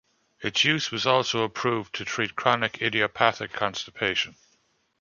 Its 0.39 0.63
use 0.63 0.89
was 0.89 1.05
also 1.05 1.43
approved 1.43 1.93
to 1.93 2.03
treat 2.03 2.35
chronic 2.35 2.81
idiopathic 2.81 3.53
constipation. 3.53 4.35